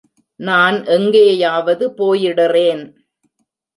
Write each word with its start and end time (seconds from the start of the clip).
நான் 0.39 0.85
எங்கேயாவது 0.85 1.87
போயிடுறேன். 1.97 2.83